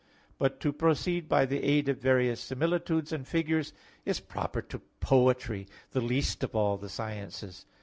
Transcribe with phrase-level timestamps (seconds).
[0.39, 3.71] But to proceed by the aid of various similitudes and figures
[4.03, 7.67] is proper to poetry, the least of all the sciences.